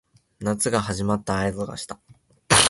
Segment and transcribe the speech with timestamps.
[0.39, 1.99] 夏が始まった合図がした